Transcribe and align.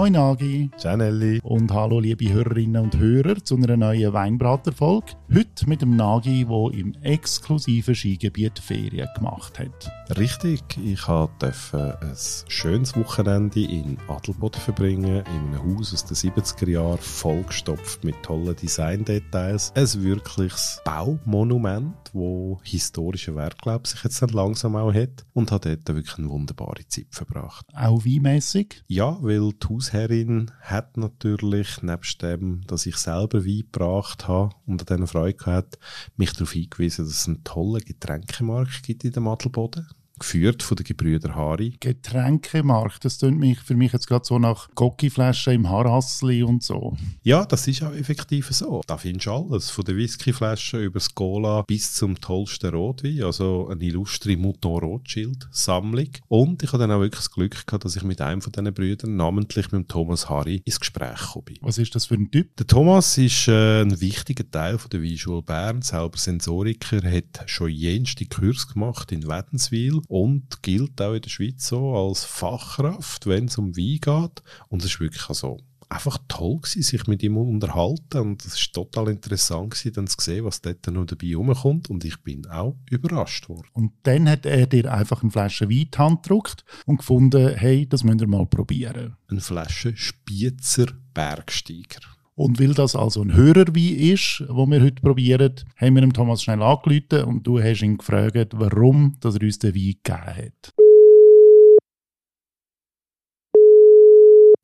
Hoi 0.00 0.08
Nagi. 0.08 0.70
Janelli. 0.78 1.40
Und 1.42 1.74
hallo 1.74 2.00
liebe 2.00 2.32
Hörerinnen 2.32 2.84
und 2.84 2.96
Hörer 2.96 3.44
zu 3.44 3.56
einer 3.56 3.76
neuen 3.76 4.14
Weinbrater-Folge. 4.14 5.12
Heute 5.28 5.68
mit 5.68 5.82
dem 5.82 5.94
Nagi, 5.94 6.46
der 6.46 6.72
im 6.72 6.94
exklusiven 7.02 7.94
Skigebiet 7.94 8.58
Ferien 8.60 9.10
gemacht 9.14 9.58
hat. 9.58 9.92
Richtig, 10.16 10.62
ich 10.82 11.02
durfte 11.04 11.98
ein 12.00 12.16
schönes 12.48 12.96
Wochenende 12.96 13.60
in 13.60 13.98
Adelboden 14.08 14.62
verbringen, 14.62 15.22
in 15.26 15.54
einem 15.54 15.76
Haus 15.76 15.92
aus 15.92 16.06
den 16.06 16.16
70er 16.16 16.70
Jahren, 16.70 16.98
vollgestopft 16.98 18.02
mit 18.02 18.22
tollen 18.22 18.56
Design-Details. 18.56 19.74
Ein 19.76 20.02
wirkliches 20.02 20.80
Baumonument, 20.82 21.94
wo 22.14 22.58
historische 22.62 23.36
Wert, 23.36 23.60
glaube 23.60 23.82
ich, 23.84 24.02
jetzt 24.02 24.22
dann 24.22 24.30
langsam 24.30 24.76
auch 24.76 24.94
hat. 24.94 25.26
Und 25.34 25.52
hat 25.52 25.66
dort 25.66 25.86
wirklich 25.88 26.18
eine 26.18 26.30
wunderbare 26.30 26.88
Zeit 26.88 27.08
verbracht. 27.10 27.66
Auch 27.74 28.04
weinmässig? 28.06 28.82
Ja, 28.88 29.18
weil 29.20 29.50
die 29.50 29.58
Hausherrin 29.92 30.52
hat 30.60 30.96
natürlich, 30.96 31.82
nebst 31.82 32.22
dem, 32.22 32.60
dass 32.66 32.86
ich 32.86 32.96
selber 32.96 33.44
Wein 33.44 33.64
gebracht 33.72 34.28
habe 34.28 34.54
und 34.66 34.80
an 34.82 34.86
diesen 34.86 35.06
Freude 35.08 35.34
gehabt, 35.36 35.78
mich 36.16 36.32
darauf 36.32 36.52
hingewiesen, 36.52 37.04
dass 37.04 37.14
es 37.14 37.26
einen 37.26 37.42
tollen 37.42 37.84
Getränkemarkt 37.84 38.84
gibt 38.84 39.04
in 39.04 39.12
dem 39.12 39.26
Adelboden 39.26 39.88
geführt 40.20 40.62
von 40.62 40.76
den 40.76 40.84
Gebrüder 40.84 41.34
Hari. 41.34 41.76
Getränkemarkt, 41.80 43.04
das 43.04 43.18
klingt 43.18 43.38
mich 43.38 43.58
für 43.60 43.74
mich 43.74 43.92
jetzt 43.92 44.06
gerade 44.06 44.24
so 44.24 44.38
nach 44.38 44.68
Gocki-Flaschen 44.74 45.54
im 45.54 45.68
Harassli 45.68 46.42
und 46.42 46.62
so. 46.62 46.96
Ja, 47.22 47.44
das 47.44 47.66
ist 47.66 47.82
auch 47.82 47.92
effektiv 47.92 48.48
so. 48.50 48.82
Da 48.86 48.96
findest 48.96 49.26
du 49.26 49.32
alles, 49.32 49.70
von 49.70 49.84
der 49.84 49.96
Whiskyflasche 49.96 50.78
über 50.78 50.98
das 50.98 51.14
Cola 51.14 51.62
bis 51.62 51.94
zum 51.94 52.20
tollsten 52.20 52.70
Rotwein, 52.70 53.22
also 53.22 53.68
eine 53.68 53.82
illustre 53.82 54.36
Mouton 54.36 54.80
Rothschild-Sammlung. 54.80 56.10
Und 56.28 56.62
ich 56.62 56.68
hatte 56.72 56.86
dann 56.86 56.92
auch 56.92 57.00
wirklich 57.00 57.20
das 57.20 57.30
Glück 57.30 57.66
gehabt, 57.66 57.84
dass 57.84 57.96
ich 57.96 58.02
mit 58.02 58.20
einem 58.20 58.42
von 58.42 58.52
diesen 58.52 58.72
Brüdern, 58.72 59.16
namentlich 59.16 59.72
mit 59.72 59.82
dem 59.82 59.88
Thomas 59.88 60.28
Hari, 60.28 60.62
ins 60.64 60.80
Gespräch 60.80 61.20
gekommen 61.20 61.44
bin. 61.46 61.56
Was 61.62 61.78
ist 61.78 61.94
das 61.94 62.06
für 62.06 62.14
ein 62.14 62.30
Typ? 62.30 62.56
Der 62.56 62.66
Thomas 62.66 63.16
ist 63.18 63.48
äh, 63.48 63.82
ein 63.82 64.00
wichtiger 64.00 64.48
Teil 64.48 64.78
von 64.78 64.90
der 64.90 65.02
Weinschule 65.02 65.42
Bern, 65.42 65.82
selber 65.82 66.18
Sensoriker, 66.18 67.02
hat 67.02 67.44
schon 67.46 67.70
jenste 67.70 68.26
Kurs 68.26 68.68
gemacht 68.68 69.12
in 69.12 69.26
Wädenswil 69.26 70.00
und 70.10 70.60
gilt 70.62 71.00
auch 71.00 71.14
in 71.14 71.22
der 71.22 71.30
Schweiz 71.30 71.68
so 71.68 71.94
als 71.94 72.24
Fachkraft, 72.24 73.26
wenn 73.26 73.44
es 73.44 73.58
um 73.58 73.76
Wein 73.76 74.00
geht. 74.00 74.42
Und 74.68 74.82
es 74.82 74.90
ist 74.90 75.00
wirklich 75.00 75.28
also 75.28 75.58
einfach 75.88 76.18
toll 76.26 76.56
gewesen, 76.56 76.82
sich 76.82 77.06
mit 77.06 77.22
ihm 77.22 77.36
unterhalten 77.36 78.18
und 78.18 78.44
es 78.44 78.54
ist 78.54 78.72
total 78.72 79.08
interessant 79.08 79.70
gewesen, 79.70 79.92
dann 79.92 80.06
zu 80.08 80.16
sehen, 80.20 80.44
was 80.44 80.62
dort 80.62 80.84
noch 80.88 81.04
dabei 81.06 81.36
rumkommt 81.36 81.90
und 81.90 82.04
ich 82.04 82.20
bin 82.22 82.44
auch 82.46 82.76
überrascht 82.90 83.48
worden. 83.48 83.68
Und 83.72 83.92
dann 84.02 84.28
hat 84.28 84.46
er 84.46 84.66
dir 84.66 84.92
einfach 84.92 85.22
eine 85.22 85.30
Flasche 85.30 85.68
Wein 85.68 85.78
in 85.78 85.90
die 85.92 85.98
Hand 85.98 86.22
gedruckt 86.24 86.64
und 86.86 86.98
gefunden, 86.98 87.54
hey, 87.54 87.88
das 87.88 88.02
müssen 88.02 88.18
wir 88.18 88.26
mal 88.26 88.46
probieren. 88.46 89.16
Eine 89.28 89.40
Flasche 89.40 89.96
Spitzer 89.96 90.86
Bergsteiger. 91.14 92.00
Und 92.40 92.58
weil 92.58 92.72
das 92.72 92.96
also 92.96 93.20
ein 93.20 93.36
Hörerwein 93.36 93.98
ist, 94.14 94.42
wo 94.48 94.64
wir 94.64 94.80
heute 94.80 95.02
probieren, 95.02 95.56
haben 95.78 95.94
wir 95.94 96.00
dem 96.00 96.14
Thomas 96.14 96.42
schnell 96.42 96.62
angerufen 96.62 97.24
und 97.28 97.46
du 97.46 97.60
hast 97.60 97.82
ihn 97.82 97.98
gefragt, 97.98 98.54
warum 98.54 99.14
dass 99.20 99.36
er 99.36 99.42
uns 99.42 99.58
den 99.58 99.74
Wein 99.74 100.00
gegeben 100.02 100.46
hat. 100.48 100.72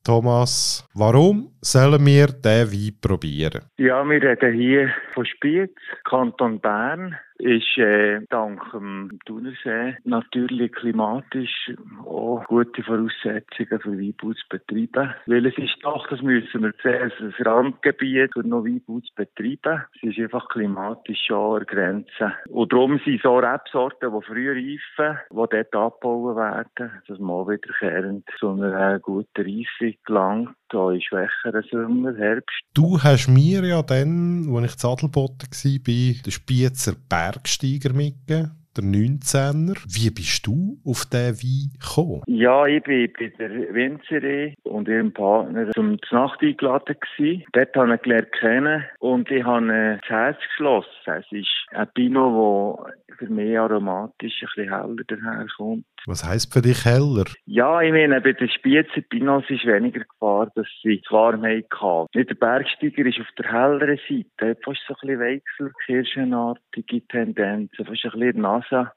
Thomas, 0.07 0.89
warum 0.95 1.53
sollen 1.61 2.07
wir 2.07 2.29
diesen 2.29 2.73
Wein 2.73 2.99
probieren? 2.99 3.61
Ja, 3.77 4.03
wir 4.09 4.23
reden 4.23 4.55
hier 4.55 4.95
von 5.13 5.27
Spiez, 5.27 5.71
Kanton 6.05 6.59
Bern 6.59 7.15
ist 7.39 7.79
äh, 7.79 8.21
dank 8.31 8.61
dem 8.73 9.19
Thunersee 9.27 9.97
natürlich 10.05 10.73
klimatisch 10.73 11.73
auch 12.05 12.45
gute 12.47 12.83
Voraussetzungen 12.83 13.81
für 13.81 13.99
Weinbau 13.99 14.33
zu 14.33 14.43
betreiben. 14.49 15.15
Weil 15.27 15.47
es 15.47 15.59
ist 15.59 15.77
doch, 15.83 16.07
das 16.09 16.23
müssen 16.23 16.63
wir 16.63 16.73
sehen, 16.83 17.13
ein 17.19 17.47
Randgebiet 17.47 18.33
für 18.33 18.47
noch 18.47 18.65
Weinbau 18.65 19.01
zu 19.01 19.15
betreiben. 19.15 19.85
Es 19.97 20.11
ist 20.11 20.19
einfach 20.19 20.49
klimatisch 20.49 21.27
schon 21.27 21.61
an 21.61 21.67
Grenze. 21.67 22.33
Und 22.49 22.73
darum 22.73 23.01
sind 23.05 23.23
so 23.23 23.37
Rebsorten, 23.37 24.13
die 24.13 24.27
früh 24.27 24.49
reifen, 24.51 25.19
die 25.31 25.35
dort 25.35 25.75
abgebaut 25.75 26.37
werden, 26.37 27.03
dass 27.07 27.19
man 27.19 27.47
wiederkehrend 27.47 28.25
zu 28.39 28.51
einer 28.51 28.99
guten 28.99 29.43
Reifung 29.43 29.95
gelangt 30.05 30.57
da 30.69 30.91
in 30.91 31.01
schwächeren 31.01 31.63
Sommer, 31.71 32.17
Herbst. 32.17 32.63
Du 32.75 32.99
hast 33.03 33.29
mir 33.29 33.65
ja 33.65 33.83
dann, 33.83 34.49
als 34.55 34.73
ich 34.73 34.79
zu 34.79 34.89
Adelboden 34.89 35.39
war, 35.41 36.23
den 36.23 36.33
Spiezer 36.33 36.93
Bergsteiger 37.27 37.93
mitgegeben 37.93 38.53
der 38.77 38.85
19er. 38.85 39.77
Wie 39.89 40.11
bist 40.11 40.47
du 40.47 40.79
auf 40.85 41.07
diesen 41.07 41.39
Wein 41.43 41.73
gekommen? 41.81 42.23
Ja, 42.27 42.67
ich 42.67 42.83
bin 42.83 43.11
bei 43.19 43.33
der 43.39 43.51
Winzerin 43.75 44.55
und 44.65 44.87
ihrem 44.87 45.13
Partner 45.13 45.71
zum 45.73 45.97
Nacht 46.11 46.43
eingeladen 46.43 46.97
gewesen. 47.01 47.45
Dort 47.53 47.75
habe 47.75 47.95
ich 47.95 48.03
gelernt 48.03 48.33
kennen 48.33 48.85
und 48.99 49.31
ich 49.31 49.45
habe 49.45 49.99
das 50.01 50.11
Herz 50.11 50.39
geschlossen. 50.49 50.91
Es 51.07 51.25
ist 51.31 51.49
ein 51.71 51.89
Pinot, 51.95 52.87
der 53.06 53.06
für 53.17 53.29
mich 53.29 53.59
aromatisch 53.59 54.43
ein 54.43 54.49
bisschen 54.55 54.71
heller 54.71 55.05
daherkommt. 55.07 55.85
Was 56.07 56.25
heisst 56.25 56.53
für 56.53 56.63
dich 56.63 56.85
heller? 56.85 57.25
Ja, 57.47 57.81
ich 57.81 57.93
meine, 57.93 58.21
bei 58.21 58.33
den 58.33 58.49
Spitzer 58.49 59.01
Pinots 59.09 59.51
ist 59.51 59.67
weniger 59.67 60.05
Gefahr, 60.05 60.51
dass 60.55 60.67
sie 60.83 61.01
die 61.01 61.11
Warmheit 61.13 61.67
haben. 61.81 62.09
Der 62.15 62.25
Bergsteiger 62.25 63.07
ist 63.07 63.21
auf 63.21 63.27
der 63.39 63.53
helleren 63.53 63.99
Seite, 64.09 64.51
hat 64.51 64.65
fast 64.65 64.81
so 64.87 64.95
ein 64.95 65.09
bisschen 65.09 65.21
Wechselkirschenartige 65.21 67.07
Tendenzen, 67.09 67.85
fast 67.85 68.05
ein 68.05 68.11
bisschen 68.13 68.43
Nase 68.43 68.91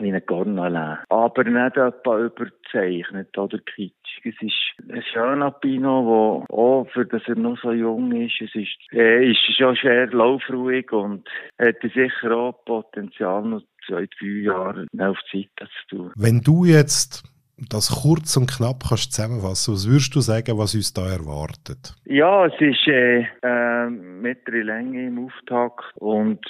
wie 0.00 0.12
ein 0.12 0.26
Cornalin. 0.26 0.98
Aber 1.08 1.44
nicht 1.44 1.76
etwa 1.76 2.18
überzeichnet 2.18 3.36
oder 3.38 3.58
kitschig. 3.58 3.94
Es 4.24 4.34
ist 4.40 4.90
ein 4.90 5.02
schöner 5.12 5.50
Pinot, 5.50 6.48
der 6.48 6.56
auch, 6.56 6.88
für 6.92 7.06
dass 7.06 7.22
er 7.26 7.36
noch 7.36 7.58
so 7.60 7.72
jung 7.72 8.12
ist, 8.12 8.40
es 8.40 8.54
ist, 8.54 8.92
äh, 8.92 9.30
ist 9.30 9.38
schon 9.56 9.76
schwer 9.76 10.06
laufruhig 10.08 10.90
und 10.92 11.28
hat 11.58 11.76
sicher 11.82 12.32
auch 12.32 12.64
Potenzial, 12.64 13.42
noch 13.42 13.62
zwei, 13.86 14.06
drei 14.18 14.26
Jahre 14.26 14.86
auf 14.98 15.18
Zeit 15.30 15.50
zu 15.58 15.96
tun. 15.96 16.12
Wenn 16.16 16.40
du 16.40 16.64
jetzt 16.64 17.24
das 17.56 18.02
kurz 18.02 18.36
und 18.36 18.50
knapp 18.50 18.84
kannst 18.88 19.12
zusammenfassen, 19.12 19.74
was 19.74 19.88
würdest 19.88 20.14
du 20.14 20.20
sagen, 20.20 20.58
was 20.58 20.74
uns 20.74 20.92
da 20.92 21.06
erwartet? 21.06 21.94
Ja, 22.04 22.46
es 22.46 22.60
ist 22.60 22.86
äh, 22.88 23.26
äh, 23.42 23.90
mittlere 23.90 24.62
Länge 24.62 25.06
im 25.06 25.26
Auftakt 25.26 25.84
und 25.96 26.40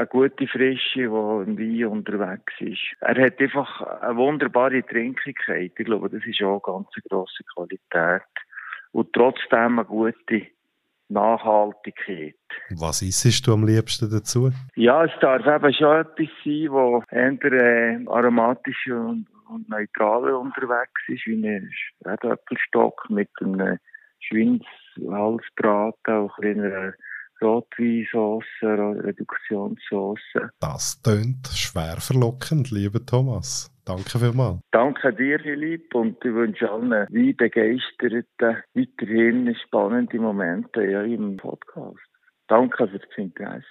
eine 0.00 0.08
gute 0.08 0.46
Frische, 0.46 0.94
die 0.94 1.04
im 1.04 1.58
Wein 1.58 1.84
unterwegs 1.86 2.54
ist. 2.58 2.96
Er 3.00 3.22
hat 3.22 3.38
einfach 3.38 3.80
eine 4.00 4.16
wunderbare 4.16 4.82
Trinkigkeit. 4.82 5.72
Ich 5.76 5.84
glaube, 5.84 6.08
das 6.08 6.24
ist 6.24 6.42
auch 6.42 6.62
eine 6.64 6.74
ganz 6.74 6.88
grosse 7.08 7.44
Qualität. 7.54 8.22
Und 8.92 9.12
trotzdem 9.12 9.78
eine 9.78 9.84
gute 9.84 10.46
Nachhaltigkeit. 11.08 12.34
Was 12.70 13.02
isst 13.02 13.46
du 13.46 13.52
am 13.52 13.66
liebsten 13.66 14.10
dazu? 14.10 14.50
Ja, 14.74 15.04
es 15.04 15.12
darf 15.20 15.46
eben 15.46 15.74
schon 15.74 16.00
etwas 16.00 16.28
sein, 16.44 17.38
das 17.42 17.52
eher 17.52 17.52
äh, 17.52 18.06
aromatisch 18.06 18.86
und, 18.86 19.26
und 19.50 19.68
neutral 19.68 20.32
unterwegs 20.32 21.02
ist, 21.08 21.26
wie 21.26 21.46
ein 21.46 21.70
Erdäpfelstock 22.04 23.10
mit 23.10 23.28
einem 23.40 23.78
Schweinshalsbraten, 24.20 26.14
auch 26.14 26.38
einer 26.38 26.94
Rotweinsauce, 27.42 28.44
Reduktionssauce. 28.62 30.18
Das 30.60 31.00
tönt 31.02 31.46
schwer 31.48 31.96
verlockend, 32.00 32.70
lieber 32.70 33.04
Thomas. 33.04 33.70
Danke 33.84 34.18
vielmals. 34.18 34.60
Danke 34.70 35.12
dir, 35.12 35.40
Philipp, 35.40 35.94
und 35.94 36.16
ich 36.24 36.32
wünsche 36.32 36.70
allen 36.70 36.90
Weinbegeisterten 36.90 38.62
weiterhin 38.74 39.54
spannende 39.66 40.18
Momente 40.18 40.84
ja, 40.84 41.02
im 41.02 41.36
Podcast. 41.38 41.98
Danke 42.46 42.86
für 42.86 42.98
das 42.98 43.08
Interesse. 43.16 43.64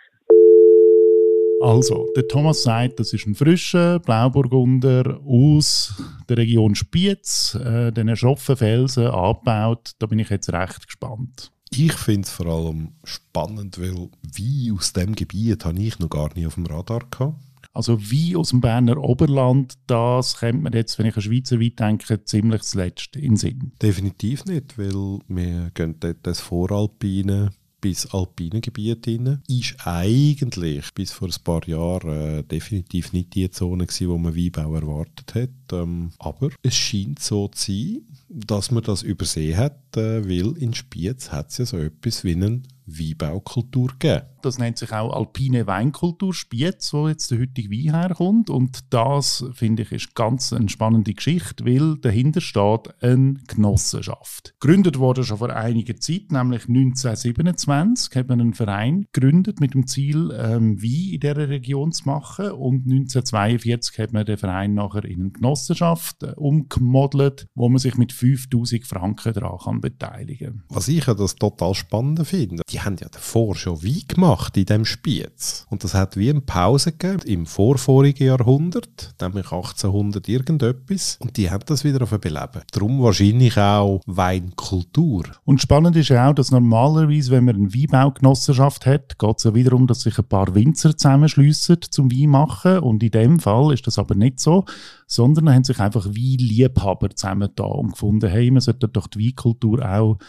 Also, 1.62 2.08
der 2.16 2.26
Thomas 2.28 2.64
sagt, 2.64 3.02
das 3.02 3.12
ist 3.12 3.28
ein 3.28 3.36
frischer 3.36 4.00
Blauburgunder 4.00 5.20
aus 5.26 6.02
der 6.30 6.38
Region 6.38 6.74
Spiez, 6.74 7.56
äh, 7.56 7.92
den 7.92 8.16
schroffen 8.16 8.56
Felsen 8.56 9.08
angebaut. 9.08 9.92
Da 10.00 10.08
bin 10.08 10.20
ich 10.20 10.30
jetzt 10.30 10.54
recht 10.54 10.88
gespannt. 10.88 11.52
Ich 11.72 11.94
finde 11.94 12.22
es 12.22 12.32
vor 12.32 12.48
allem 12.48 12.94
spannend, 13.04 13.80
weil 13.80 14.10
wie 14.34 14.72
aus 14.72 14.94
dem 14.94 15.16
Gebiet 15.16 15.66
habe 15.66 15.80
ich 15.80 16.00
noch 16.00 16.10
gar 16.10 16.34
nie 16.36 16.48
auf 16.48 16.56
dem 16.56 16.66
Radar 16.66 17.02
gehabt. 17.12 17.36
Also 17.74 18.12
wie 18.12 18.36
aus 18.36 18.50
dem 18.50 18.62
Berner 18.62 18.98
Oberland, 18.98 19.76
das 19.88 20.40
kennt 20.40 20.64
man 20.64 20.74
jetzt, 20.74 20.98
wenn 20.98 21.06
ich 21.06 21.16
an 21.16 21.22
Schweizer 21.22 21.60
Wein 21.60 21.76
denke, 21.78 22.24
ziemlich 22.24 22.64
zuletzt 22.64 23.16
in 23.16 23.22
den 23.22 23.38
Sinn. 23.38 23.72
Definitiv 23.82 24.46
nicht, 24.46 24.78
weil 24.78 25.20
wir 25.28 25.72
gehen 25.74 25.96
dort 26.00 26.18
das 26.24 26.40
Voralpine 26.40 27.52
bis 27.80 28.08
alpine 28.08 28.62
Gebiet 28.62 29.08
rein. 29.08 29.42
Ist 29.48 29.76
eigentlich 29.86 30.94
bis 30.94 31.12
vor 31.12 31.30
ein 31.30 31.44
paar 31.44 31.66
Jahren 31.68 32.40
äh, 32.40 32.44
definitiv 32.44 33.14
nicht 33.14 33.36
die 33.36 33.50
Zone 33.50 33.86
gewesen, 33.86 34.10
wo 34.10 34.18
man 34.18 34.36
Weinbau 34.36 34.76
erwartet 34.76 35.36
hat. 35.36 35.50
Ähm, 35.72 36.12
aber 36.20 36.50
es 36.62 36.76
scheint 36.76 37.20
so 37.20 37.48
zu 37.48 37.72
sein, 37.72 38.02
dass 38.30 38.72
man 38.72 38.84
das 38.84 39.02
übersehen 39.02 39.58
hat, 39.58 39.98
äh, 39.98 40.24
weil 40.24 40.56
in 40.58 40.74
Spiez 40.74 41.32
hat 41.32 41.50
es 41.50 41.58
ja 41.58 41.66
so 41.66 41.78
etwas 41.78 42.24
wie 42.24 42.34
einen 42.34 42.68
Weinbaukultur 42.98 43.90
gegeben. 44.00 44.26
Das 44.42 44.58
nennt 44.58 44.78
sich 44.78 44.94
auch 44.94 45.14
alpine 45.14 45.68
Weinkultur 45.68 46.34
Spiez, 46.34 46.94
wo 46.94 47.10
jetzt 47.10 47.30
der 47.32 47.40
heutige 47.40 47.70
Wein 47.70 47.94
herkommt. 47.94 48.50
Und 48.50 48.94
das, 48.94 49.46
finde 49.54 49.84
ich, 49.84 49.92
ist 49.92 50.16
ganz 50.16 50.54
eine 50.54 50.70
spannende 50.70 51.14
Geschichte, 51.14 51.66
weil 51.66 51.98
dahinter 51.98 52.40
steht 52.40 52.94
eine 53.02 53.36
Genossenschaft. 53.48 54.54
Gegründet 54.60 54.98
wurde 54.98 55.24
schon 55.24 55.40
vor 55.40 55.50
einiger 55.50 55.96
Zeit, 55.98 56.32
nämlich 56.32 56.70
1927, 56.70 58.16
hat 58.16 58.30
man 58.30 58.40
einen 58.40 58.54
Verein 58.54 59.08
gegründet 59.12 59.60
mit 59.60 59.74
dem 59.74 59.88
Ziel, 59.88 60.32
ähm, 60.32 60.82
Wein 60.82 61.14
in 61.14 61.20
dieser 61.20 61.50
Region 61.50 61.92
zu 61.92 62.06
machen. 62.06 62.52
Und 62.52 62.86
1942 62.86 64.00
hat 64.00 64.14
man 64.14 64.26
den 64.26 64.38
Verein 64.38 64.74
nachher 64.74 65.04
in 65.04 65.20
eine 65.20 65.32
Genossenschaft 65.32 66.24
äh, 66.24 66.32
umgemodelt, 66.38 67.48
wo 67.56 67.68
man 67.68 67.80
sich 67.80 67.98
mit 67.98 68.14
5000 68.14 68.86
Franken 68.86 69.34
daran 69.34 69.82
beteiligen 69.82 70.40
kann. 70.40 70.64
Was 70.70 70.88
ich 70.88 71.06
ja 71.06 71.14
das 71.14 71.36
total 71.36 71.74
spannend 71.76 72.26
finde, 72.26 72.64
die 72.70 72.79
haben 72.84 72.98
ja 73.00 73.08
davor 73.10 73.56
schon 73.56 73.84
Wein 73.84 74.04
gemacht 74.08 74.58
in 74.58 74.66
dem 74.66 74.86
Spiez. 74.86 75.66
Und 75.70 75.84
das 75.84 75.94
hat 75.94 76.18
wie 76.18 76.30
eine 76.30 76.42
Pause 76.42 76.92
gegeben 76.92 77.28
im 77.28 77.46
vorvorigen 77.46 78.28
Jahrhundert, 78.28 79.16
nämlich 79.22 79.46
1800 79.46 80.28
irgendetwas. 80.28 81.18
Und 81.20 81.38
die 81.38 81.50
haben 81.50 81.64
das 81.66 81.84
wieder 81.84 82.02
auf 82.04 82.10
Beleben. 82.10 82.62
Darum 82.72 83.02
wahrscheinlich 83.02 83.58
auch 83.58 84.02
Weinkultur. 84.06 85.24
Und 85.46 85.62
spannend 85.62 85.96
ist 85.96 86.10
ja 86.10 86.30
auch, 86.30 86.34
dass 86.34 86.52
normalerweise, 86.52 87.32
wenn 87.32 87.46
man 87.46 87.56
eine 87.56 87.74
Weinbaugenossenschaft 87.74 88.86
hat, 88.86 89.18
geht 89.20 89.38
es 89.38 89.44
ja 89.44 89.54
wiederum, 89.54 89.88
dass 89.88 90.02
sich 90.02 90.18
ein 90.18 90.26
paar 90.26 90.54
Winzer 90.56 90.98
zusammenschliessen 90.98 91.78
zum 91.90 92.12
Wein 92.12 92.30
machen. 92.30 92.80
Und 92.80 93.04
in 93.04 93.12
dem 93.12 93.40
Fall 93.40 93.74
ist 93.74 93.88
das 93.88 94.00
aber 94.00 94.16
nicht 94.16 94.40
so, 94.40 94.66
sondern 95.12 95.50
haben 95.50 95.64
sich 95.64 95.80
einfach 95.80 96.06
Weinliebhaber 96.06 97.10
zusammengetan 97.10 97.72
und 97.72 97.92
gefunden, 97.94 98.30
hey, 98.30 98.52
wir 98.52 98.62
sollten 98.62 98.94
doch 98.94 99.08
die 99.08 99.26
Weinkultur 99.26 99.84
auch 99.84 100.20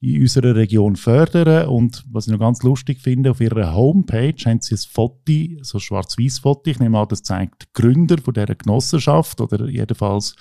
in 0.00 0.22
unserer 0.22 0.56
Region 0.56 0.96
fördern. 0.96 1.68
Und 1.68 2.02
was 2.10 2.26
ich 2.26 2.32
noch 2.32 2.40
ganz 2.40 2.62
lustig 2.62 3.00
finde, 3.02 3.32
auf 3.32 3.42
ihrer 3.42 3.74
Homepage 3.74 4.42
haben 4.46 4.62
sie 4.62 4.74
ein 4.74 4.78
Foto, 4.78 5.32
so 5.60 5.76
ein 5.76 5.80
schwarz-weiß 5.82 6.38
Foto. 6.38 6.70
Ich 6.70 6.80
nehme 6.80 6.98
an, 6.98 7.08
das 7.08 7.22
zeigt 7.22 7.64
die 7.64 7.66
Gründer 7.74 8.16
von 8.16 8.32
dieser 8.32 8.54
Genossenschaft 8.54 9.42
oder 9.42 9.68
jedenfalls 9.68 10.34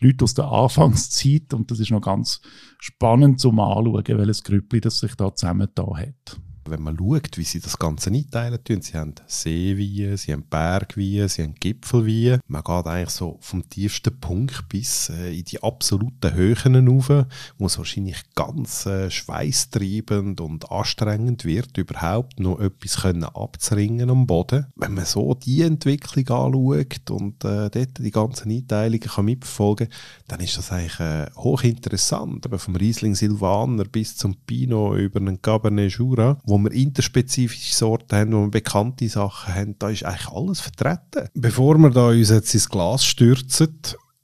Leute 0.00 0.24
aus 0.24 0.34
der 0.34 0.46
Anfangszeit. 0.46 1.54
Und 1.54 1.70
das 1.70 1.78
ist 1.78 1.92
noch 1.92 2.00
ganz 2.00 2.40
spannend 2.80 3.38
zum 3.38 3.60
Anschauen, 3.60 4.04
welches 4.04 4.42
Grüppli 4.42 4.80
das 4.80 4.98
sich 4.98 5.14
da 5.14 5.32
zusammengetan 5.32 5.96
hat 5.96 6.40
wenn 6.68 6.82
man 6.82 6.96
schaut, 6.98 7.36
wie 7.36 7.44
sie 7.44 7.60
das 7.60 7.78
Ganze 7.78 8.10
einteilen 8.10 8.62
tun, 8.62 8.82
sie 8.82 8.94
haben 8.94 9.14
Seewehe, 9.26 10.16
sie 10.16 10.32
haben 10.32 10.44
Bergwehe, 10.48 11.28
sie 11.28 11.42
haben 11.42 11.54
Gipfelwehe. 11.54 12.40
Man 12.46 12.62
geht 12.62 12.86
eigentlich 12.86 13.10
so 13.10 13.38
vom 13.40 13.68
tiefsten 13.68 14.18
Punkt 14.20 14.68
bis 14.68 15.10
äh, 15.10 15.36
in 15.36 15.44
die 15.44 15.62
absoluten 15.62 16.34
Höhen 16.34 16.88
rauf, 16.88 17.26
wo 17.58 17.66
es 17.66 17.78
wahrscheinlich 17.78 18.22
ganz 18.34 18.86
äh, 18.86 19.10
schweißtreibend 19.10 20.40
und 20.40 20.70
anstrengend 20.70 21.44
wird, 21.44 21.76
überhaupt 21.78 22.40
noch 22.40 22.60
etwas 22.60 23.02
können 23.02 23.24
abzuringen 23.24 24.10
am 24.10 24.26
Boden. 24.26 24.66
Wenn 24.76 24.94
man 24.94 25.04
so 25.04 25.34
die 25.34 25.62
Entwicklung 25.62 26.28
anschaut 26.28 27.10
und 27.10 27.44
äh, 27.44 27.70
dort 27.70 27.98
die 27.98 28.10
ganzen 28.10 28.50
Einteilungen 28.50 29.00
kann 29.00 29.24
mitverfolgen 29.24 29.88
dann 30.28 30.40
ist 30.40 30.56
das 30.56 30.72
eigentlich 30.72 31.00
äh, 31.00 31.26
hochinteressant. 31.36 32.46
Aber 32.46 32.58
vom 32.58 32.76
Riesling 32.76 33.14
Silvaner 33.14 33.84
bis 33.84 34.16
zum 34.16 34.36
Pinot 34.46 34.98
über 34.98 35.20
einen 35.20 35.40
Cabernet 35.40 35.92
Jura, 35.92 36.38
wo 36.44 36.53
wir 36.58 36.72
interspezifische 36.72 37.74
Sorten 37.74 38.16
haben, 38.16 38.32
wo 38.32 38.40
wir 38.42 38.50
bekannte 38.50 39.08
Sachen 39.08 39.54
haben, 39.54 39.78
da 39.78 39.90
ist 39.90 40.04
eigentlich 40.04 40.28
alles 40.28 40.60
vertreten. 40.60 41.28
Bevor 41.34 41.78
wir 41.78 41.90
da 41.90 42.08
uns 42.08 42.30
jetzt 42.30 42.54
ins 42.54 42.68
Glas 42.68 43.04
stürzen, 43.04 43.80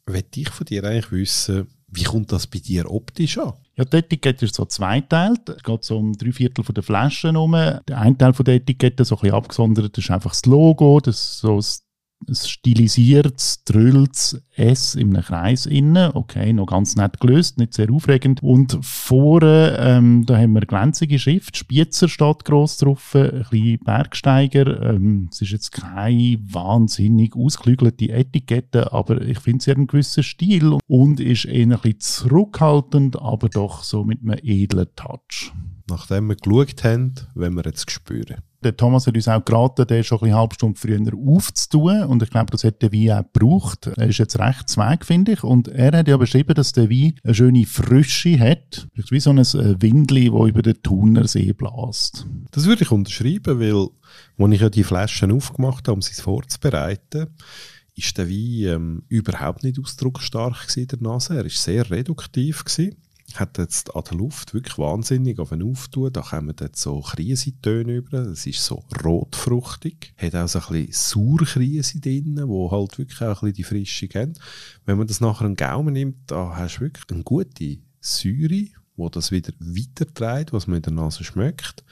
möchte 0.07 0.41
ich 0.41 0.51
von 0.51 0.67
dir 0.67 0.85
eigentlich 0.85 1.13
wissen, 1.13 1.69
wie 1.89 2.05
kommt 2.05 2.31
das 2.31 2.47
bei 2.47 2.59
dir 2.59 2.91
optisch 2.91 3.39
an? 3.39 3.55
Ja, 3.77 3.85
die 3.85 3.97
Etikette 3.97 4.45
ist 4.45 4.55
so 4.55 4.65
zweiteilt. 4.65 5.49
Es 5.49 5.63
geht 5.63 5.85
so 5.85 5.99
um 5.99 6.13
drei 6.13 6.33
Viertel 6.33 6.63
von 6.65 6.75
der 6.75 6.85
Flaschen 6.85 7.33
herum. 7.33 7.53
Der 7.53 7.99
eine 7.99 8.17
Teil 8.17 8.33
von 8.33 8.45
der 8.45 8.55
Etikette, 8.55 9.05
so 9.05 9.17
ein 9.17 9.21
bisschen 9.23 9.37
abgesondert, 9.37 9.97
ist 9.97 10.11
einfach 10.11 10.31
das 10.31 10.47
Logo, 10.47 11.01
das 11.01 11.39
so 11.39 11.57
das 11.57 11.83
ein 12.29 12.35
stilisiertes, 12.35 13.65
drülltes 13.65 14.43
S 14.55 14.95
in 14.95 15.15
einem 15.15 15.25
Kreis 15.25 15.67
innen. 15.67 16.13
Okay, 16.15 16.53
noch 16.53 16.67
ganz 16.67 16.97
nett 16.97 17.19
gelöst, 17.21 17.59
nicht 17.59 17.75
sehr 17.75 17.91
aufregend. 17.91 18.43
Und 18.43 18.79
vorne, 18.83 19.77
ähm, 19.81 20.27
da 20.27 20.37
haben 20.37 20.53
wir 20.53 20.61
glänzige 20.63 21.19
Schrift. 21.19 21.57
Spitzer 21.57 22.09
steht 22.09 22.45
gross 22.45 22.79
drauf, 22.79 23.15
ein 23.15 23.45
bisschen 23.51 23.79
Bergsteiger. 23.85 24.83
Ähm, 24.95 25.29
es 25.33 25.41
ist 25.43 25.51
jetzt 25.51 25.73
keine 25.73 26.39
wahnsinnig 26.43 27.35
ausgeklügelte 27.35 28.11
Etikette, 28.11 28.93
aber 28.93 29.21
ich 29.23 29.39
finde, 29.41 29.65
sie 29.65 29.71
hat 29.71 29.79
einen 29.79 29.87
gewissen 29.87 30.23
Stil 30.23 30.79
und 30.87 31.21
ist 31.21 31.47
eher 31.47 31.67
ein 31.67 31.71
bisschen 31.71 32.01
zurückhaltend, 32.01 33.21
aber 33.21 33.49
doch 33.49 33.83
so 33.83 34.05
mit 34.05 34.21
einem 34.23 34.39
edlen 34.43 34.87
Touch. 34.95 35.53
Nachdem 35.91 36.29
wir 36.29 36.37
geschaut 36.37 36.85
haben, 36.85 37.15
wenn 37.35 37.55
wir 37.55 37.65
jetzt 37.65 37.91
spüren. 37.91 38.37
Der 38.63 38.77
Thomas 38.77 39.07
hat 39.07 39.15
uns 39.15 39.27
auch 39.27 39.45
geraten, 39.45 39.87
den 39.87 40.05
schon 40.05 40.21
eine 40.23 40.35
halbe 40.35 40.55
Stunde 40.55 40.79
früher 40.79 41.01
aufzutun. 41.15 42.05
Und 42.05 42.23
ich 42.23 42.29
glaube, 42.29 42.51
das 42.53 42.63
hat 42.63 42.83
der 42.83 42.93
Wein 42.93 43.13
auch 43.13 43.33
gebraucht. 43.33 43.87
Er 43.87 44.09
ist 44.09 44.19
jetzt 44.19 44.39
recht 44.39 44.69
zweig, 44.69 45.07
finde 45.07 45.33
ich. 45.33 45.43
Und 45.43 45.69
er 45.69 45.97
hat 45.97 46.09
ja 46.09 46.17
beschrieben, 46.19 46.55
dass 46.55 46.73
der 46.73 46.91
Wein 46.91 47.15
eine 47.25 47.35
schöne 47.35 47.65
Frische 47.65 48.39
hat. 48.39 48.87
Wie 48.95 49.21
so 49.21 49.31
ein 49.31 49.39
äh, 49.39 49.81
Windli, 49.81 50.31
das 50.31 50.49
über 50.49 50.63
den 50.63 50.83
Thunersee 50.83 51.55
bläst. 51.55 52.27
Das 52.51 52.67
würde 52.67 52.83
ich 52.83 52.91
unterschreiben, 52.91 53.61
weil, 53.61 53.89
als 54.39 54.55
ich 54.55 54.61
ja 54.61 54.69
die 54.69 54.85
Flaschen 54.85 55.33
aufgemacht 55.33 55.89
habe, 55.89 55.95
um 55.95 56.03
sie 56.03 56.21
vorzubereiten, 56.21 57.29
ist 57.97 58.19
der 58.19 58.29
Wein 58.29 58.75
ähm, 58.75 59.03
überhaupt 59.09 59.65
nicht 59.65 59.79
ausdrucksstark 59.79 60.77
in 60.77 60.87
der 60.87 61.01
Nase. 61.01 61.37
Er 61.37 61.45
war 61.45 61.51
sehr 61.51 61.91
reduktiv. 61.91 62.65
Gewesen 62.65 62.97
hat 63.37 63.59
jetzt 63.59 63.95
an 63.95 64.05
der 64.11 64.17
Luft 64.19 64.55
wirklich 64.55 64.79
wahnsinnig 64.79 65.39
auf 65.39 65.53
einen 65.53 65.71
Auftun. 65.71 66.13
Da 66.13 66.23
kommen 66.23 66.55
jetzt 66.59 66.81
so 66.81 67.01
Krisentöne 67.01 67.97
über. 67.97 68.25
Das 68.25 68.47
ist 68.47 68.65
so 68.65 68.85
rotfruchtig. 69.05 70.15
Hat 70.17 70.35
auch 70.35 70.49
so 70.49 70.59
ein 70.61 70.87
bisschen 70.87 71.37
Sauerkrise 71.39 72.01
drin, 72.01 72.41
wo 72.47 72.71
halt 72.71 72.99
wirklich 72.99 73.21
auch 73.21 73.43
ein 73.43 73.53
bisschen 73.53 73.55
die 73.55 73.65
Frische 73.65 74.09
haben. 74.15 74.33
Wenn 74.87 74.99
man 74.99 75.07
das 75.07 75.21
nachher 75.21 75.47
einen 75.47 75.57
Gaumen 75.57 75.93
nimmt, 75.93 76.31
da 76.31 76.57
hast 76.57 76.77
du 76.77 76.81
wirklich 76.83 77.05
eine 77.11 77.23
gute 77.23 77.79
Säure 78.01 78.67
wo 79.01 79.09
das 79.09 79.33
wieder 79.33 79.53
weiterträgt, 79.59 80.53
was 80.53 80.67
man 80.67 80.77
in 80.77 80.83
der 80.83 80.93
Nase 80.93 81.25
schmeckt. 81.25 81.83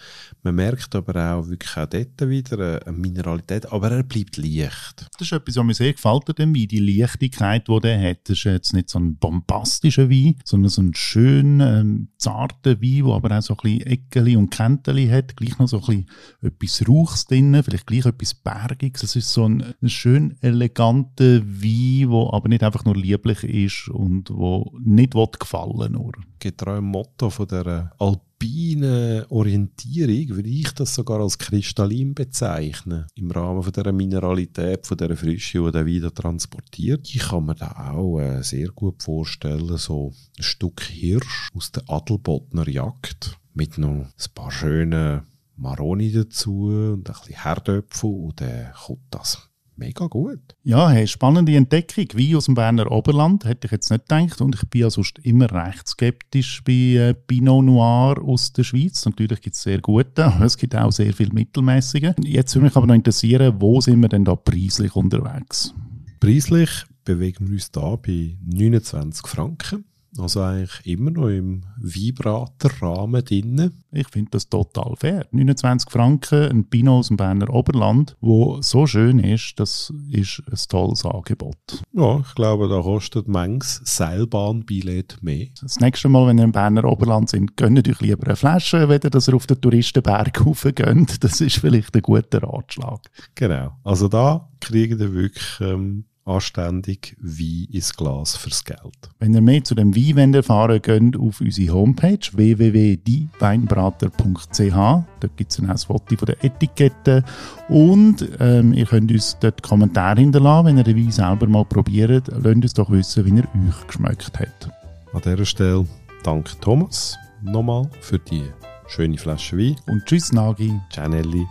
Man 0.43 0.55
merkt 0.55 0.95
aber 0.95 1.35
auch 1.35 1.49
wirklich 1.49 1.77
auch 1.77 1.87
dort 1.87 2.29
wieder 2.29 2.87
eine 2.87 2.97
Mineralität, 2.97 3.73
aber 3.73 3.91
er 3.91 4.03
bleibt 4.03 4.37
leicht. 4.37 5.07
Das 5.19 5.23
ist 5.23 5.33
etwas, 5.33 5.57
was 5.57 5.65
mir 5.65 5.75
sehr 5.75 5.93
gefällt 5.93 6.29
an 6.29 6.35
dem 6.37 6.55
Wein, 6.55 6.69
die 6.69 6.79
Leichtigkeit, 6.79 7.67
die 7.67 7.81
der 7.81 8.11
hat. 8.11 8.29
Das 8.29 8.39
ist 8.39 8.45
jetzt 8.45 8.73
nicht 8.75 8.91
so 8.91 8.99
ein 8.99 9.17
bombastischer 9.17 10.11
Wein, 10.11 10.37
sondern 10.45 10.69
so 10.69 10.83
ein 10.83 10.95
schöner, 10.95 11.81
ähm, 11.81 12.09
zarter 12.19 12.81
Wein, 12.81 13.05
der 13.05 13.15
aber 13.15 13.39
auch 13.39 13.43
so 13.43 13.55
ein 13.55 13.61
bisschen 13.63 13.87
Eckeli 13.87 14.37
und 14.37 14.51
Kenteli 14.51 15.09
hat, 15.09 15.37
gleich 15.37 15.59
noch 15.59 15.69
so 15.69 15.81
ein 15.81 15.87
bisschen 15.87 16.07
etwas 16.43 16.89
Rauchs 16.89 17.25
drin, 17.25 17.61
vielleicht 17.63 17.87
gleich 17.87 18.07
etwas 18.07 18.35
Bergiges. 18.35 19.03
Es 19.03 19.17
ist 19.17 19.33
so 19.33 19.49
ein, 19.49 19.75
ein 19.83 19.89
schön 19.89 20.37
eleganter 20.43 21.41
Wein, 21.43 22.11
der 22.11 22.35
aber 22.35 22.49
nicht 22.49 22.63
einfach 22.63 22.85
nur 22.85 22.97
lieblich 22.97 23.43
ist 23.45 23.89
und 23.89 24.31
wo 24.31 24.73
nicht 24.79 25.15
gefallen 25.39 25.93
nur 25.93 26.13
getreu 26.39 26.81
Motto 26.99 27.31
von 27.31 27.47
der 27.47 27.93
alpinen 28.01 29.25
Orientierung 29.29 30.35
würde 30.35 30.49
ich 30.49 30.73
das 30.73 30.97
sogar 30.97 31.21
als 31.21 31.39
kristallin 31.39 32.13
bezeichnen. 32.13 33.07
Im 33.15 33.31
Rahmen 33.31 33.63
von 33.63 33.73
der 33.73 33.93
Mineralität, 33.93 34.85
von 34.85 34.97
der 34.97 35.17
Frische, 35.17 35.63
die 35.63 35.71
der 35.71 35.87
wieder 35.87 36.13
transportiert. 36.13 37.09
Ich 37.15 37.21
kann 37.21 37.45
mir 37.45 37.55
da 37.55 37.93
auch 37.93 38.19
äh, 38.19 38.43
sehr 38.43 38.71
gut 38.71 39.01
vorstellen, 39.01 39.77
so 39.77 40.13
ein 40.39 40.43
Stück 40.43 40.81
Hirsch 40.83 41.51
aus 41.55 41.71
der 41.71 41.85
Adelbodner 41.87 42.69
Jagd 42.69 43.39
mit 43.55 43.79
noch 43.79 43.89
ein 43.91 44.35
paar 44.35 44.51
schönen 44.51 45.23
Maroni 45.55 46.11
dazu 46.11 46.65
und 46.65 47.09
ein 47.09 47.15
bisschen 47.15 47.41
Herdöpfel 47.41 48.11
und 48.11 48.41
dann 48.41 48.73
kommt 48.73 49.07
das 49.13 49.49
mega 49.79 50.07
gut. 50.07 50.57
Ja, 50.63 50.91
hey, 50.91 51.07
spannende 51.07 51.55
Entdeckung. 51.57 52.07
Wie 52.15 52.37
aus 52.37 52.47
dem 52.47 52.55
Berner 52.55 52.91
Oberland, 52.91 53.45
hätte 53.45 53.67
ich 53.67 53.73
jetzt 53.73 53.91
nicht 53.91 54.09
gedacht. 54.09 54.41
Und 54.41 54.57
ich 54.57 54.69
bin 54.69 54.83
ja 54.83 54.91
sonst 54.91 55.19
immer 55.23 55.51
recht 55.51 55.89
skeptisch 55.89 56.63
bei 56.65 56.73
äh, 56.73 57.15
Pinot 57.15 57.65
Noir 57.65 58.21
aus 58.23 58.53
der 58.53 58.65
Schweiz. 58.65 59.05
Natürlich 59.07 59.41
gibt 59.41 59.57
es 59.57 59.63
sehr 59.63 59.81
gute, 59.81 60.27
aber 60.27 60.45
es 60.45 60.57
gibt 60.57 60.75
auch 60.75 60.93
sehr 60.93 61.13
viel 61.13 61.33
mittelmäßige. 61.33 62.13
Jetzt 62.23 62.55
würde 62.55 62.67
mich 62.67 62.77
aber 62.77 62.87
noch 62.87 62.95
interessieren, 62.95 63.57
wo 63.59 63.81
sind 63.81 64.01
wir 64.01 64.09
denn 64.09 64.25
da 64.25 64.37
preislich 64.37 64.95
unterwegs? 64.95 65.73
Preislich 66.21 66.71
bewegen 67.05 67.47
wir 67.47 67.55
uns 67.55 67.71
da 67.71 67.97
bei 67.97 68.37
29 68.45 69.27
Franken. 69.27 69.85
Also 70.17 70.43
eigentlich 70.43 70.87
immer 70.87 71.11
noch 71.11 71.29
im 71.29 71.63
Vibratorrahmen 71.79 73.25
drin. 73.25 73.73
Ich 73.93 74.09
finde 74.09 74.31
das 74.33 74.49
total 74.49 74.97
fair. 74.97 75.27
29 75.33 75.91
Franken, 75.91 76.51
ein 76.51 76.65
Pinot 76.65 77.01
aus 77.01 77.09
dem 77.09 77.17
Berner 77.17 77.51
Oberland, 77.51 78.17
wo 78.21 78.61
so 78.63 78.87
schön 78.87 79.19
ist, 79.19 79.55
das 79.61 79.93
ist 80.11 80.43
ein 80.51 80.59
tolles 80.69 81.05
Angebot. 81.05 81.57
Ja, 81.93 82.21
ich 82.21 82.35
glaube, 82.35 82.69
da 82.69 82.81
kostet 82.81 83.29
manches 83.29 83.81
Seilbahnbillett 83.85 85.19
mehr. 85.23 85.49
Das 85.61 85.79
nächste 85.81 86.09
Mal, 86.09 86.27
wenn 86.27 86.39
ihr 86.39 86.45
im 86.45 86.53
Berner 86.53 86.85
Oberland 86.85 87.29
sind, 87.29 87.57
gönnt 87.57 87.87
euch 87.89 88.01
lieber 88.01 88.27
eine 88.27 88.37
Flasche, 88.37 88.89
wenn 88.89 89.01
ihr 89.03 89.11
das 89.11 89.29
auf 89.29 89.47
den 89.47 89.61
Touristenberg 89.61 90.45
gönnt. 90.75 91.23
Das 91.23 91.41
ist 91.41 91.59
vielleicht 91.59 91.95
ein 91.95 92.03
guter 92.03 92.43
Ratschlag. 92.43 93.01
Genau. 93.35 93.73
Also 93.85 94.09
da 94.09 94.49
kriegt 94.61 95.01
ihr 95.01 95.13
wirklich 95.13 95.61
ähm, 95.61 96.05
anständig 96.29 97.17
Wein 97.21 97.67
ins 97.73 97.97
Glas 97.97 98.37
fürs 98.37 98.65
Geld. 98.65 99.11
Wenn 99.19 99.35
ihr 99.35 99.41
mehr 99.41 99.65
zu 99.65 99.75
dem 99.75 99.97
Wein 99.97 100.33
erfahren 100.35 100.71
wollt, 100.71 100.85
geht 100.85 101.17
auf 101.17 101.41
unsere 101.41 101.75
Homepage 101.75 102.21
www.dieweinbrater.ch. 102.33 105.05
Dort 105.21 105.37
gibt 105.37 105.51
es 105.51 105.57
dann 105.57 105.67
auch 105.67 105.73
das 105.73 105.85
Foto 105.85 106.17
von 106.17 106.27
der 106.27 106.45
Etikette. 106.45 107.25
Und 107.69 108.29
ähm, 108.41 108.73
ihr 108.73 108.87
könnt 108.87 109.11
uns 109.11 109.37
dort 109.41 109.63
Kommentare 109.63 110.21
hinterlassen, 110.21 110.67
wenn 110.67 110.79
ihr 110.79 110.85
den 110.85 110.97
Wein 110.97 111.11
selber 111.11 111.47
mal 111.47 111.65
probiert. 111.65 112.29
Lasst 112.29 112.47
uns 112.47 112.75
doch 112.75 112.91
wissen, 112.91 113.25
wie 113.25 113.41
er 113.41 113.45
euch 113.45 113.87
geschmeckt 113.87 114.39
hat. 114.39 114.71
An 115.13 115.23
dieser 115.25 115.47
Stelle 115.47 115.87
danke 116.23 116.53
Thomas 116.61 117.17
nochmal 117.43 117.89
für 118.01 118.19
die 118.19 118.43
schöne 118.87 119.19
Flasche 119.19 119.57
Wein. 119.57 119.77
Und 119.87 120.05
tschüss, 120.05 120.33
Nagi. 120.33 120.79
Ciao, 120.91 121.09
Nelly. 121.09 121.47